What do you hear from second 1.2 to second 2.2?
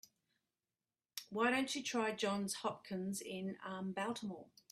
Why don't you try